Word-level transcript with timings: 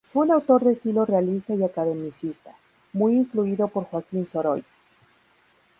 Fue 0.03 0.23
un 0.23 0.31
autor 0.31 0.63
de 0.63 0.71
estilo 0.71 1.05
realista 1.05 1.53
y 1.53 1.61
academicista, 1.63 2.55
muy 2.91 3.13
influido 3.15 3.67
por 3.67 3.85
Joaquín 3.85 4.25
Sorolla. 4.25 4.65